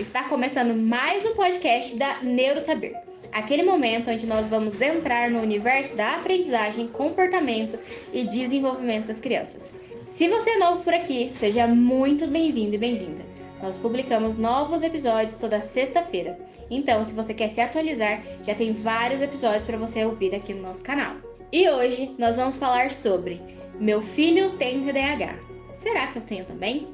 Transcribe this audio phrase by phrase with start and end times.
[0.00, 2.96] está começando mais um podcast da Neurosaber.
[3.32, 7.78] Aquele momento onde nós vamos entrar no universo da aprendizagem, comportamento
[8.10, 9.70] e desenvolvimento das crianças.
[10.06, 13.22] Se você é novo por aqui, seja muito bem-vindo e bem-vinda.
[13.62, 16.38] Nós publicamos novos episódios toda sexta-feira.
[16.70, 20.62] Então, se você quer se atualizar, já tem vários episódios para você ouvir aqui no
[20.62, 21.16] nosso canal.
[21.52, 23.38] E hoje nós vamos falar sobre
[23.78, 25.38] Meu filho tem TDAH.
[25.74, 26.88] Será que eu tenho também?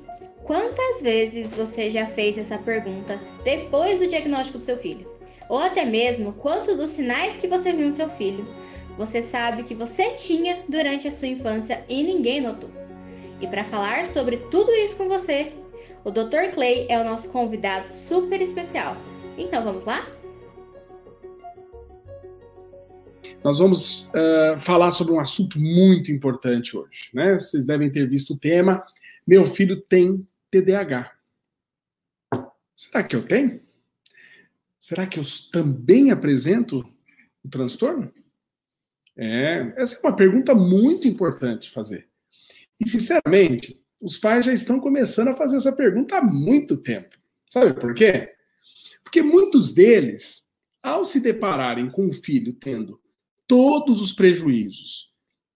[0.47, 5.11] Quantas vezes você já fez essa pergunta depois do diagnóstico do seu filho?
[5.49, 8.47] Ou até mesmo quantos dos sinais que você viu no seu filho
[8.97, 12.71] você sabe que você tinha durante a sua infância e ninguém notou?
[13.41, 15.53] E para falar sobre tudo isso com você,
[16.03, 16.51] o Dr.
[16.55, 18.97] Clay é o nosso convidado super especial.
[19.37, 20.07] Então vamos lá?
[23.45, 27.37] Nós vamos uh, falar sobre um assunto muito importante hoje, né?
[27.37, 28.83] Vocês devem ter visto o tema.
[29.27, 31.13] Meu filho tem TDAH.
[32.75, 33.61] Será que eu tenho?
[34.79, 36.87] Será que eu também apresento
[37.43, 38.13] o transtorno?
[39.17, 42.09] É, essa é uma pergunta muito importante fazer.
[42.79, 47.17] E, sinceramente, os pais já estão começando a fazer essa pergunta há muito tempo.
[47.47, 48.35] Sabe por quê?
[49.03, 50.47] Porque muitos deles,
[50.83, 53.01] ao se depararem com o filho tendo
[53.47, 55.13] todos os prejuízos,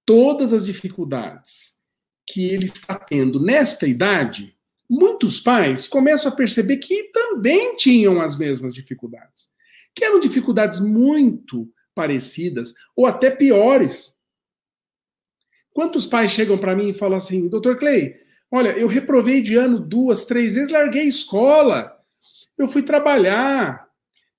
[0.07, 1.79] todas as dificuldades
[2.27, 4.57] que ele está tendo nesta idade,
[4.91, 9.53] muitos pais começam a perceber que também tinham as mesmas dificuldades,
[9.95, 14.19] que eram dificuldades muito parecidas ou até piores.
[15.73, 18.17] Quantos pais chegam para mim e falam assim, doutor Clay,
[18.51, 21.97] olha, eu reprovei de ano duas, três vezes, larguei escola,
[22.59, 23.89] eu fui trabalhar,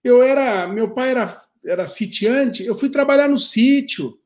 [0.04, 4.20] eu era, meu pai era, era sitiante, eu fui trabalhar no sítio,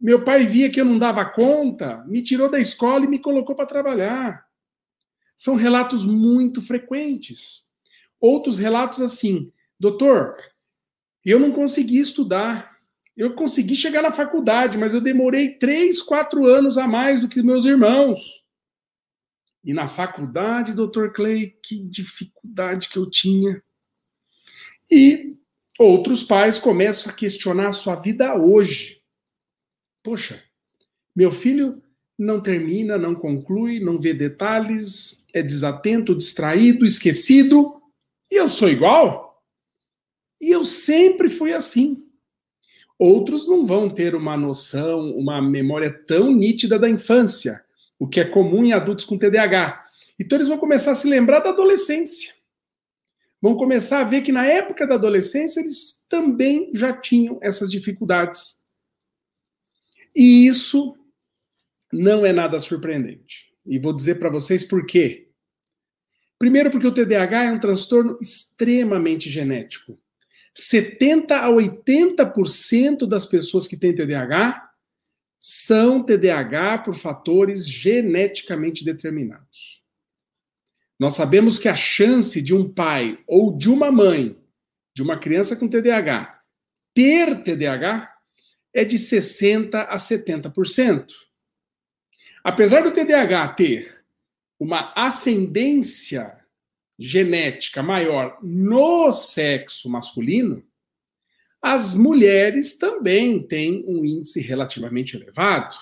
[0.00, 3.54] meu pai via que eu não dava conta, me tirou da escola e me colocou
[3.54, 4.47] para trabalhar.
[5.38, 7.68] São relatos muito frequentes.
[8.20, 10.36] Outros relatos assim, doutor,
[11.24, 12.76] eu não consegui estudar.
[13.16, 17.40] Eu consegui chegar na faculdade, mas eu demorei três, quatro anos a mais do que
[17.40, 18.44] meus irmãos.
[19.64, 23.62] E na faculdade, doutor Clay, que dificuldade que eu tinha.
[24.90, 25.36] E
[25.78, 29.00] outros pais começam a questionar a sua vida hoje.
[30.02, 30.42] Poxa,
[31.14, 31.82] meu filho
[32.18, 37.80] não termina, não conclui, não vê detalhes, é desatento, distraído, esquecido,
[38.30, 39.42] e eu sou igual?
[40.40, 42.04] E eu sempre fui assim.
[42.98, 47.64] Outros não vão ter uma noção, uma memória tão nítida da infância,
[47.98, 49.84] o que é comum em adultos com TDAH.
[50.18, 52.34] Então eles vão começar a se lembrar da adolescência.
[53.40, 58.64] Vão começar a ver que na época da adolescência eles também já tinham essas dificuldades.
[60.14, 60.96] E isso
[61.92, 63.52] não é nada surpreendente.
[63.66, 65.28] E vou dizer para vocês por quê.
[66.38, 70.00] Primeiro, porque o TDAH é um transtorno extremamente genético.
[70.54, 74.68] 70 a 80% das pessoas que têm TDAH
[75.38, 79.78] são TDAH por fatores geneticamente determinados.
[80.98, 84.36] Nós sabemos que a chance de um pai ou de uma mãe
[84.94, 86.40] de uma criança com TDAH
[86.92, 88.12] ter TDAH
[88.74, 91.06] é de 60 a 70%.
[92.42, 94.04] Apesar do TDAH ter
[94.58, 96.36] uma ascendência
[96.98, 100.64] genética maior no sexo masculino,
[101.62, 105.74] as mulheres também têm um índice relativamente elevado.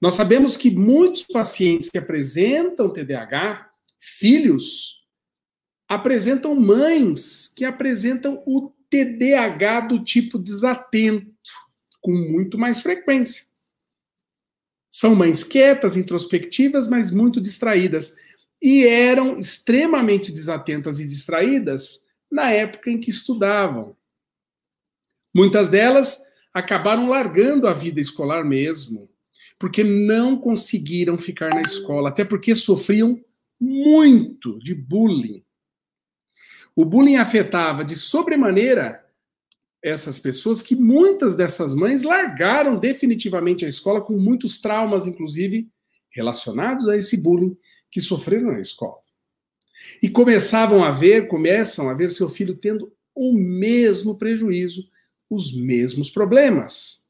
[0.00, 5.06] Nós sabemos que muitos pacientes que apresentam TDAH, filhos,
[5.88, 11.32] apresentam mães que apresentam o TDAH do tipo desatento,
[12.00, 13.51] com muito mais frequência.
[14.92, 18.14] São mães quietas, introspectivas, mas muito distraídas.
[18.60, 23.96] E eram extremamente desatentas e distraídas na época em que estudavam.
[25.34, 26.20] Muitas delas
[26.52, 29.08] acabaram largando a vida escolar mesmo,
[29.58, 33.18] porque não conseguiram ficar na escola, até porque sofriam
[33.58, 35.42] muito de bullying.
[36.76, 39.02] O bullying afetava de sobremaneira
[39.82, 45.68] essas pessoas que muitas dessas mães largaram definitivamente a escola com muitos traumas, inclusive
[46.10, 47.56] relacionados a esse bullying
[47.90, 48.98] que sofreram na escola.
[50.00, 54.88] E começavam a ver, começam a ver seu filho tendo o mesmo prejuízo,
[55.28, 57.04] os mesmos problemas.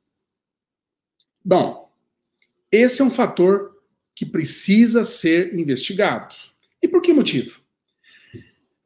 [1.45, 1.93] Bom,
[2.71, 3.77] esse é um fator
[4.15, 6.35] que precisa ser investigado.
[6.81, 7.62] E por que motivo?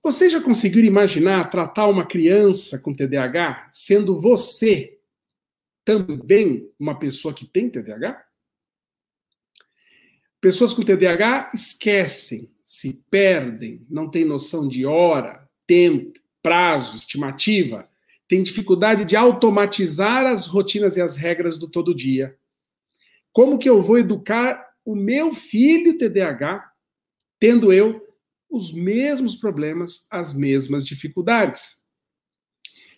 [0.07, 5.01] Você já conseguiu imaginar tratar uma criança com TDAH sendo você
[5.85, 8.25] também uma pessoa que tem TDAH?
[10.41, 17.91] Pessoas com TDAH esquecem, se perdem, não têm noção de hora, tempo, prazo, estimativa,
[18.29, 22.39] têm dificuldade de automatizar as rotinas e as regras do todo dia.
[23.33, 26.65] Como que eu vou educar o meu filho TDAH,
[27.41, 28.06] tendo eu
[28.57, 31.77] os mesmos problemas, as mesmas dificuldades?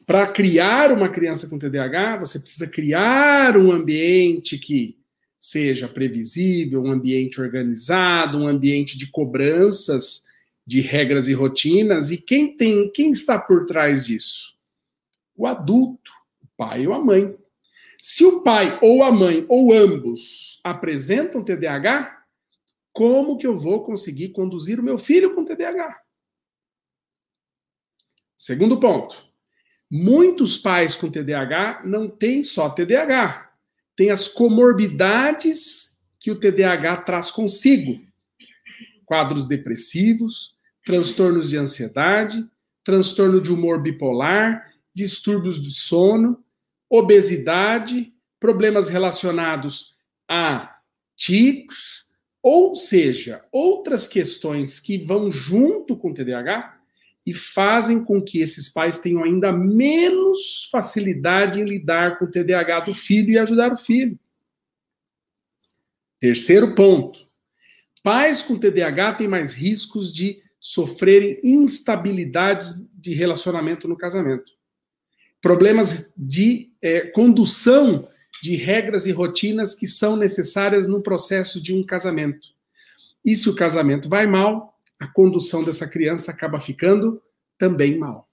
[0.06, 4.96] Para criar uma criança com TDAH, você precisa criar um ambiente que
[5.38, 10.24] seja previsível, um ambiente organizado, um ambiente de cobranças
[10.66, 12.10] de regras e rotinas.
[12.10, 14.54] E quem tem, quem está por trás disso?
[15.36, 16.10] O adulto,
[16.42, 17.36] o pai ou a mãe.
[18.00, 22.17] Se o pai ou a mãe ou ambos apresentam TDAH,
[22.98, 26.02] como que eu vou conseguir conduzir o meu filho com TDAH?
[28.36, 29.24] Segundo ponto.
[29.88, 33.52] Muitos pais com TDAH não têm só TDAH,
[33.94, 38.04] tem as comorbidades que o TDAH traz consigo:
[39.06, 42.44] quadros depressivos, transtornos de ansiedade,
[42.82, 46.44] transtorno de humor bipolar, distúrbios do sono,
[46.90, 49.96] obesidade, problemas relacionados
[50.28, 50.80] a
[51.14, 52.07] tics,
[52.42, 56.78] ou seja, outras questões que vão junto com o TDAH
[57.26, 62.80] e fazem com que esses pais tenham ainda menos facilidade em lidar com o TDAH
[62.80, 64.18] do filho e ajudar o filho.
[66.18, 67.28] Terceiro ponto:
[68.02, 74.52] pais com TDAH têm mais riscos de sofrerem instabilidades de relacionamento no casamento.
[75.40, 78.08] Problemas de é, condução
[78.42, 82.48] de regras e rotinas que são necessárias no processo de um casamento.
[83.24, 87.22] E se o casamento vai mal, a condução dessa criança acaba ficando
[87.56, 88.28] também mal.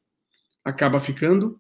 [0.63, 1.59] Acaba ficando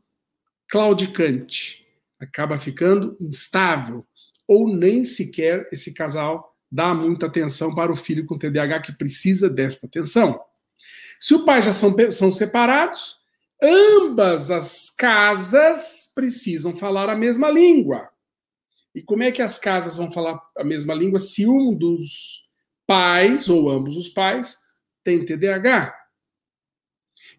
[0.67, 1.85] claudicante,
[2.19, 4.05] acaba ficando instável,
[4.47, 9.49] ou nem sequer esse casal dá muita atenção para o filho com TDAH que precisa
[9.49, 10.39] desta atenção.
[11.19, 13.17] Se o pai já são, são separados,
[13.61, 18.09] ambas as casas precisam falar a mesma língua.
[18.95, 22.45] E como é que as casas vão falar a mesma língua se um dos
[22.87, 24.57] pais, ou ambos os pais,
[25.03, 25.93] tem TDAH.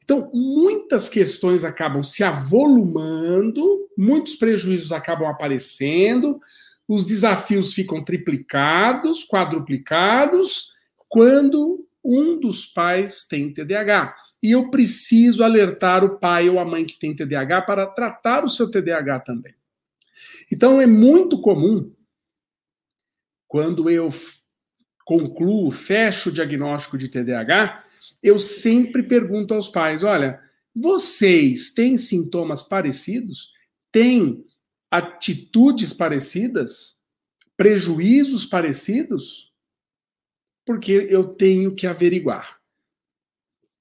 [0.05, 6.39] Então, muitas questões acabam se avolumando, muitos prejuízos acabam aparecendo,
[6.87, 10.71] os desafios ficam triplicados, quadruplicados,
[11.09, 14.15] quando um dos pais tem TDAH.
[14.43, 18.49] E eu preciso alertar o pai ou a mãe que tem TDAH para tratar o
[18.49, 19.55] seu TDAH também.
[20.51, 21.93] Então, é muito comum,
[23.49, 24.09] quando eu
[25.05, 27.85] concluo, fecho o diagnóstico de TDAH,
[28.23, 30.41] eu sempre pergunto aos pais: olha,
[30.75, 33.51] vocês têm sintomas parecidos?
[33.91, 34.45] Têm
[34.91, 37.01] atitudes parecidas?
[37.57, 39.53] Prejuízos parecidos?
[40.67, 42.61] Porque eu tenho que averiguar.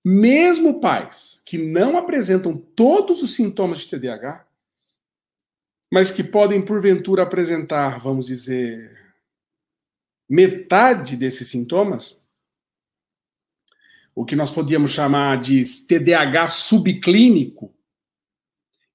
[0.04, 4.45] Mesmo pais que não apresentam todos os sintomas de TDAH,
[5.92, 9.14] mas que podem porventura apresentar, vamos dizer,
[10.30, 12.20] metade desses sintomas,
[14.14, 17.74] o que nós podíamos chamar de TDAH subclínico,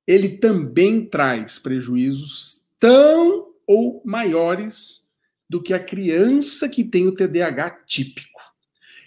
[0.07, 5.09] ele também traz prejuízos tão ou maiores
[5.49, 8.41] do que a criança que tem o TDAH típico.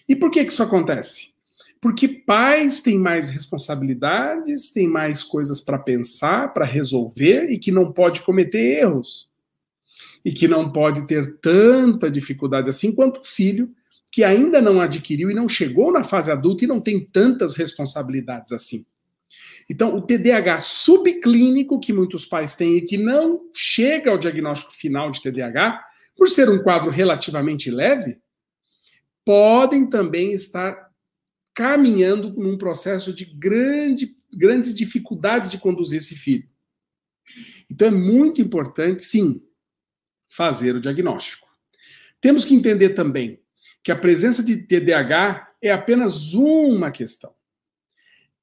[0.08, 1.33] E por que, que isso acontece?
[1.84, 7.92] Porque pais têm mais responsabilidades, têm mais coisas para pensar, para resolver e que não
[7.92, 9.30] pode cometer erros
[10.24, 13.70] e que não pode ter tanta dificuldade assim quanto o filho
[14.14, 18.54] que ainda não adquiriu e não chegou na fase adulta e não tem tantas responsabilidades
[18.54, 18.86] assim.
[19.70, 25.12] Então, o TDAH subclínico que muitos pais têm e que não chega ao diagnóstico final
[25.12, 25.84] de TDAH,
[26.16, 28.20] por ser um quadro relativamente leve,
[29.26, 30.93] podem também estar
[31.54, 36.48] caminhando num processo de grande, grandes dificuldades de conduzir esse filho.
[37.70, 39.42] Então é muito importante, sim,
[40.28, 41.48] fazer o diagnóstico.
[42.20, 43.42] Temos que entender também
[43.84, 47.34] que a presença de TDAH é apenas uma questão.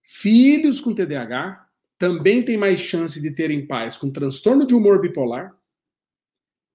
[0.03, 1.67] Filhos com TDAH
[1.99, 5.55] também têm mais chance de terem pais com transtorno de humor bipolar,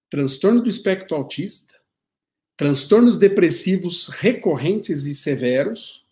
[0.10, 1.76] transtorno do espectro autista,
[2.56, 6.05] transtornos depressivos recorrentes e severos,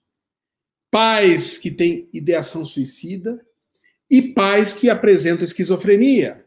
[0.93, 3.43] pais que têm ideação suicida
[4.07, 6.45] e pais que apresentam esquizofrenia.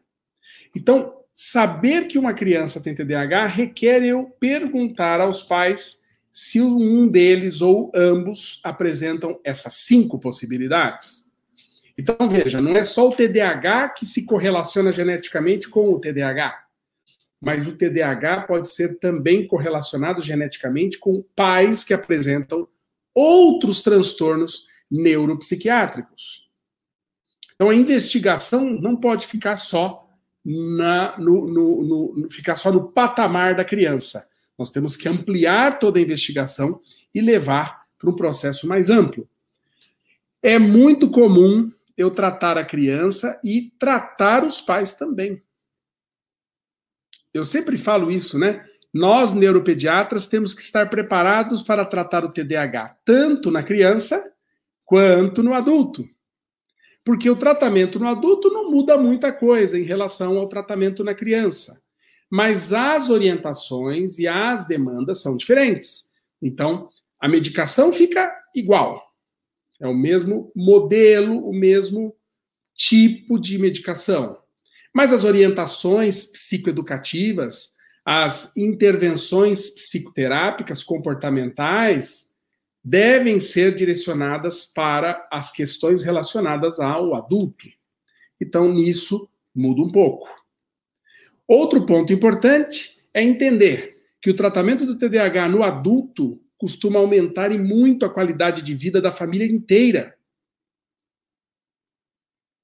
[0.74, 7.60] Então, saber que uma criança tem TDAH requer eu perguntar aos pais se um deles
[7.60, 11.28] ou ambos apresentam essas cinco possibilidades.
[11.98, 16.66] Então, veja, não é só o TDAH que se correlaciona geneticamente com o TDAH.
[17.40, 22.68] mas o TDAH pode ser também correlacionado geneticamente com pais que apresentam
[23.16, 26.46] outros transtornos neuropsiquiátricos.
[27.54, 30.06] Então a investigação não pode ficar só
[30.44, 34.28] na, no, no, no, ficar só no patamar da criança.
[34.58, 36.80] Nós temos que ampliar toda a investigação
[37.14, 39.26] e levar para um processo mais amplo.
[40.42, 45.42] É muito comum eu tratar a criança e tratar os pais também.
[47.32, 48.64] Eu sempre falo isso, né?
[48.96, 54.34] Nós, neuropediatras, temos que estar preparados para tratar o TDAH, tanto na criança
[54.86, 56.08] quanto no adulto.
[57.04, 61.82] Porque o tratamento no adulto não muda muita coisa em relação ao tratamento na criança.
[62.30, 66.06] Mas as orientações e as demandas são diferentes.
[66.40, 66.88] Então,
[67.20, 69.12] a medicação fica igual.
[69.78, 72.16] É o mesmo modelo, o mesmo
[72.74, 74.38] tipo de medicação.
[74.90, 77.75] Mas as orientações psicoeducativas,
[78.08, 82.36] as intervenções psicoterápicas comportamentais
[82.82, 87.66] devem ser direcionadas para as questões relacionadas ao adulto.
[88.40, 90.28] Então, nisso muda um pouco.
[91.48, 97.58] Outro ponto importante é entender que o tratamento do TDAH no adulto costuma aumentar e
[97.58, 100.16] muito a qualidade de vida da família inteira.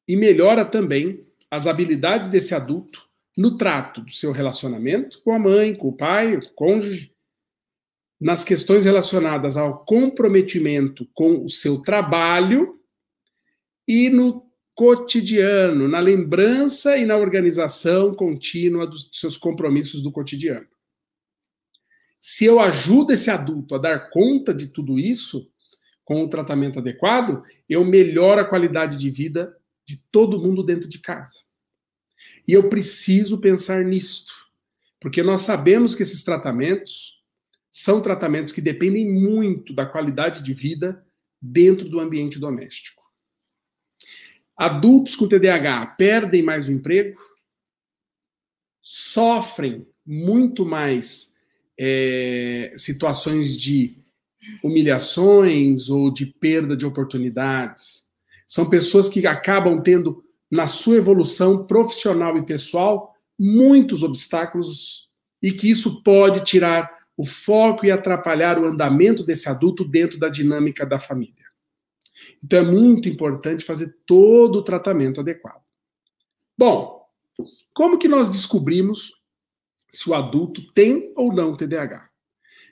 [0.06, 5.74] E melhora também as habilidades desse adulto no trato do seu relacionamento com a mãe,
[5.74, 7.12] com o pai, com o cônjuge,
[8.20, 12.78] nas questões relacionadas ao comprometimento com o seu trabalho
[13.86, 20.66] e no cotidiano, na lembrança e na organização contínua dos seus compromissos do cotidiano.
[22.20, 25.50] Se eu ajudo esse adulto a dar conta de tudo isso,
[26.04, 31.00] com o tratamento adequado, eu melhoro a qualidade de vida de todo mundo dentro de
[31.00, 31.40] casa.
[32.46, 34.32] E eu preciso pensar nisto,
[35.00, 37.20] porque nós sabemos que esses tratamentos
[37.70, 41.04] são tratamentos que dependem muito da qualidade de vida
[41.40, 43.02] dentro do ambiente doméstico.
[44.56, 47.18] Adultos com TDAH perdem mais o emprego,
[48.80, 51.40] sofrem muito mais
[51.78, 54.02] é, situações de
[54.62, 58.12] humilhações ou de perda de oportunidades,
[58.46, 60.22] são pessoas que acabam tendo,
[60.52, 65.08] na sua evolução profissional e pessoal, muitos obstáculos
[65.42, 70.28] e que isso pode tirar o foco e atrapalhar o andamento desse adulto dentro da
[70.28, 71.46] dinâmica da família.
[72.44, 75.62] Então é muito importante fazer todo o tratamento adequado.
[76.56, 77.02] Bom,
[77.72, 79.14] como que nós descobrimos
[79.90, 82.10] se o adulto tem ou não TDAH?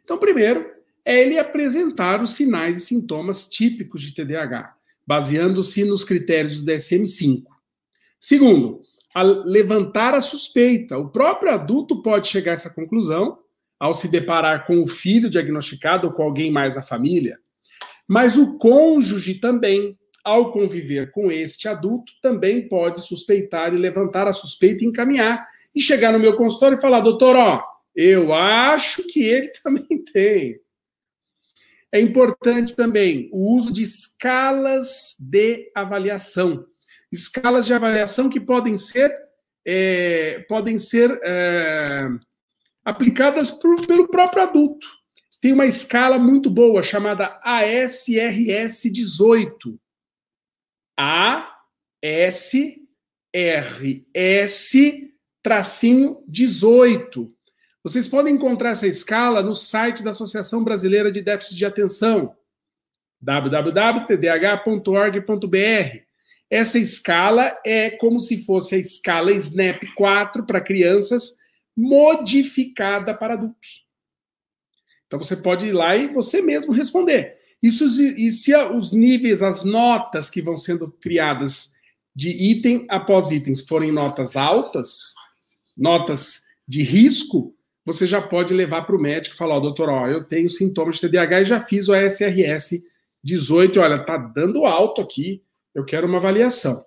[0.05, 0.71] Então, primeiro,
[1.03, 4.75] é ele apresentar os sinais e sintomas típicos de TDAH,
[5.07, 7.45] baseando-se nos critérios do DSM-5.
[8.21, 8.83] Segundo,
[9.15, 10.99] a levantar a suspeita.
[10.99, 13.39] O próprio adulto pode chegar a essa conclusão
[13.79, 17.39] ao se deparar com o filho diagnosticado ou com alguém mais da família.
[18.07, 24.33] Mas o cônjuge também, ao conviver com este adulto, também pode suspeitar e levantar a
[24.33, 25.49] suspeita e encaminhar.
[25.75, 27.63] E chegar no meu consultório e falar, doutor, ó,
[27.95, 30.61] eu acho que ele também tem.
[31.93, 36.67] É importante também o uso de escalas de avaliação.
[37.13, 39.13] Escalas de avaliação que podem ser,
[39.67, 42.09] é, podem ser é,
[42.85, 44.89] aplicadas por, pelo próprio adulto.
[45.41, 49.81] Tem uma escala muito boa chamada ASRS 18.
[50.97, 51.51] ASRS
[55.43, 57.27] tracinho 18.
[57.83, 62.37] Vocês podem encontrar essa escala no site da Associação Brasileira de Déficit de Atenção,
[63.21, 66.10] www.tdh.org.br.
[66.51, 71.39] Essa escala é como se fosse a escala SNAP 4 para crianças,
[71.77, 73.85] modificada para adultos.
[75.07, 77.39] Então você pode ir lá e você mesmo responder.
[77.63, 81.75] Isso, e se os níveis, as notas que vão sendo criadas
[82.15, 85.15] de item após itens forem notas altas,
[85.77, 87.55] notas de risco,
[87.85, 90.97] você já pode levar para o médico e falar, oh, doutor, ó, eu tenho sintomas
[90.97, 92.83] de TDAH e já fiz o SRS
[93.23, 95.43] 18, olha, tá dando alto aqui,
[95.75, 96.85] eu quero uma avaliação.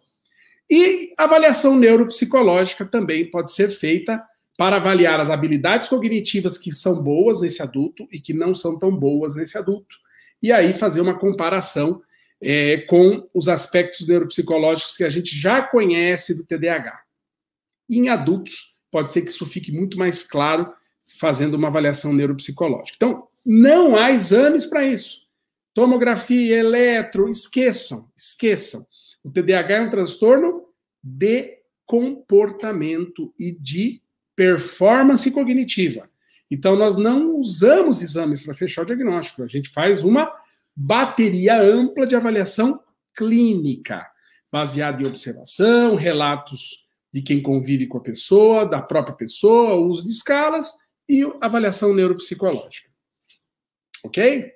[0.69, 4.23] E avaliação neuropsicológica também pode ser feita
[4.57, 8.95] para avaliar as habilidades cognitivas que são boas nesse adulto e que não são tão
[8.95, 9.97] boas nesse adulto.
[10.41, 12.01] E aí fazer uma comparação
[12.41, 17.01] é, com os aspectos neuropsicológicos que a gente já conhece do TDAH.
[17.89, 20.71] Em adultos, pode ser que isso fique muito mais claro
[21.19, 22.95] fazendo uma avaliação neuropsicológica.
[22.95, 25.22] Então, não há exames para isso.
[25.73, 28.85] Tomografia, eletro, esqueçam, esqueçam.
[29.23, 30.65] O TDAH é um transtorno
[31.01, 34.01] de comportamento e de
[34.35, 36.09] performance cognitiva.
[36.49, 40.31] Então, nós não usamos exames para fechar o diagnóstico, a gente faz uma
[40.75, 42.79] bateria ampla de avaliação
[43.15, 44.05] clínica,
[44.51, 50.09] baseada em observação, relatos de quem convive com a pessoa, da própria pessoa, uso de
[50.09, 50.73] escalas
[51.07, 52.89] e avaliação neuropsicológica.
[54.03, 54.51] Ok?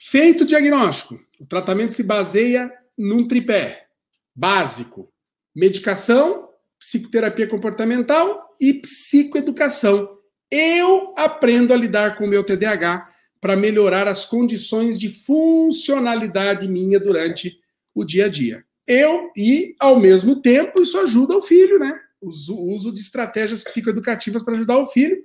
[0.00, 3.88] Feito o diagnóstico, o tratamento se baseia num tripé
[4.32, 5.12] básico:
[5.52, 10.16] medicação, psicoterapia comportamental e psicoeducação.
[10.48, 13.08] Eu aprendo a lidar com o meu TDAH
[13.40, 17.58] para melhorar as condições de funcionalidade minha durante
[17.92, 18.64] o dia a dia.
[18.86, 22.00] Eu, e ao mesmo tempo, isso ajuda o filho, né?
[22.20, 22.28] O
[22.72, 25.24] uso de estratégias psicoeducativas para ajudar o filho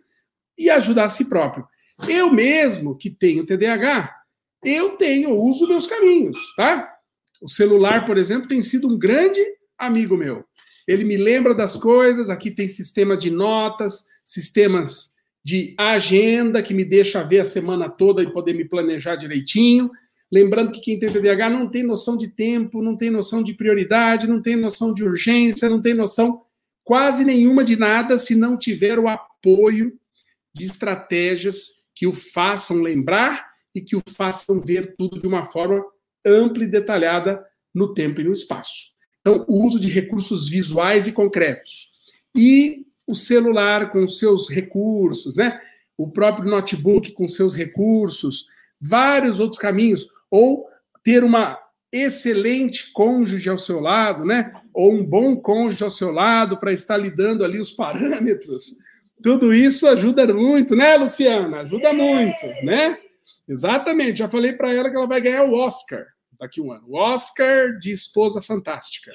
[0.57, 1.67] e ajudar a si próprio.
[2.09, 4.22] Eu mesmo, que tenho TDAH,
[4.65, 6.93] eu tenho, uso meus caminhos, tá?
[7.41, 9.41] O celular, por exemplo, tem sido um grande
[9.77, 10.46] amigo meu.
[10.88, 16.86] Ele me lembra das coisas, aqui tem sistema de notas, sistemas de agenda que me
[16.86, 19.91] deixa ver a semana toda e poder me planejar direitinho.
[20.32, 24.27] Lembrando que quem tem TDAH não tem noção de tempo, não tem noção de prioridade,
[24.27, 26.41] não tem noção de urgência, não tem noção
[26.84, 29.98] quase nenhuma de nada se não tiver o apoio
[30.53, 35.83] de estratégias que o façam lembrar e que o façam ver tudo de uma forma
[36.25, 38.93] ampla e detalhada no tempo e no espaço.
[39.21, 41.91] Então, o uso de recursos visuais e concretos.
[42.35, 45.59] E o celular com seus recursos, né?
[45.97, 48.47] O próprio notebook com seus recursos,
[48.79, 50.67] vários outros caminhos, ou
[51.03, 51.59] ter uma
[51.91, 54.51] excelente cônjuge ao seu lado, né?
[54.73, 58.75] Ou um bom cônjuge ao seu lado para estar lidando ali os parâmetros.
[59.21, 61.61] Tudo isso ajuda muito, né, Luciana?
[61.61, 62.97] Ajuda muito, né?
[63.47, 64.19] Exatamente.
[64.19, 66.05] Já falei para ela que ela vai ganhar o Oscar
[66.39, 66.85] daqui a um ano.
[66.88, 69.12] O Oscar de esposa fantástica,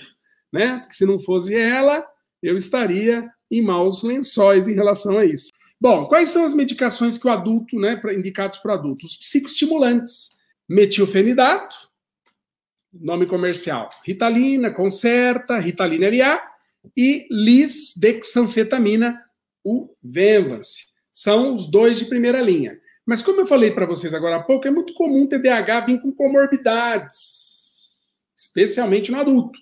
[0.52, 0.78] né?
[0.80, 2.06] Porque se não fosse ela,
[2.42, 5.50] eu estaria em maus lençóis em relação a isso.
[5.80, 9.12] Bom, quais são as medicações que o adulto, né, indicados para adultos?
[9.12, 11.76] Os psicoestimulantes, metilfenidato,
[12.92, 16.43] nome comercial, Ritalina, Concerta, Ritalina LA
[16.97, 19.23] e lisdexanfetamina,
[19.64, 20.88] o Venvance.
[21.12, 22.78] São os dois de primeira linha.
[23.08, 26.12] Mas como eu falei para vocês agora há pouco, é muito comum TDAH vir com
[26.12, 29.58] comorbidades, especialmente no adulto.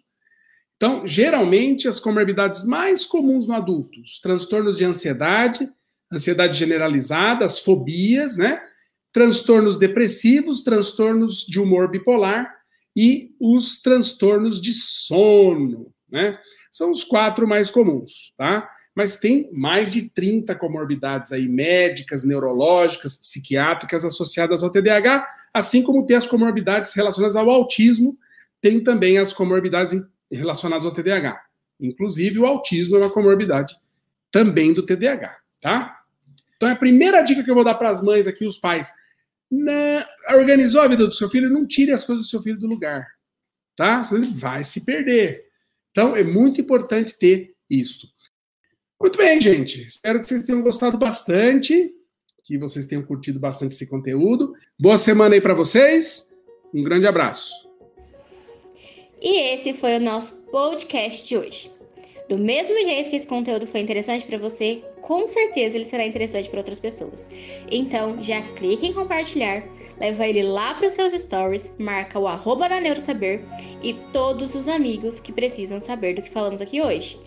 [0.75, 5.71] Então, geralmente, as comorbidades mais comuns no adulto, os transtornos de ansiedade,
[6.13, 8.61] ansiedade generalizada, as fobias, né?
[9.13, 12.53] Transtornos depressivos, transtornos de humor bipolar
[12.97, 16.37] e os transtornos de sono, né?
[16.73, 18.69] São os quatro mais comuns, tá?
[18.97, 26.07] Mas tem mais de 30 comorbidades aí, médicas, neurológicas, psiquiátricas associadas ao TDAH, assim como
[26.07, 28.19] tem as comorbidades relacionadas ao autismo,
[28.59, 31.39] tem também as comorbidades relacionados ao TDAH.
[31.79, 33.77] Inclusive, o autismo é uma comorbidade
[34.31, 36.01] também do TDAH, tá?
[36.57, 38.91] Então, a primeira dica que eu vou dar para as mães aqui, os pais,
[39.51, 40.07] na...
[40.39, 43.07] organizou a vida do seu filho, não tire as coisas do seu filho do lugar,
[43.77, 44.03] tá?
[44.03, 45.45] Senão ele vai se perder.
[45.91, 48.09] Então, é muito importante ter isso.
[49.01, 49.83] Muito bem, gente.
[49.83, 51.93] Espero que vocês tenham gostado bastante,
[52.43, 54.55] que vocês tenham curtido bastante esse conteúdo.
[54.79, 56.35] Boa semana aí para vocês.
[56.73, 57.69] Um grande abraço.
[59.21, 61.71] E esse foi o nosso podcast de hoje.
[62.29, 66.49] Do mesmo jeito que esse conteúdo foi interessante para você, com certeza ele será interessante
[66.49, 67.29] para outras pessoas.
[67.71, 69.63] Então, já clique em compartilhar,
[70.01, 73.43] leva ele lá para os seus stories, marca o arroba da Neurosaber
[73.81, 77.21] e todos os amigos que precisam saber do que falamos aqui hoje.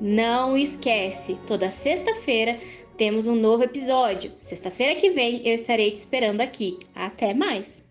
[0.00, 2.58] Não esquece, toda sexta-feira
[2.96, 4.32] temos um novo episódio.
[4.42, 6.78] Sexta-feira que vem eu estarei te esperando aqui.
[6.94, 7.85] Até mais!